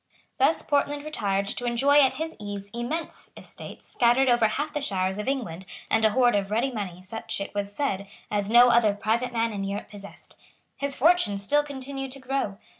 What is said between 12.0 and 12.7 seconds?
to grow.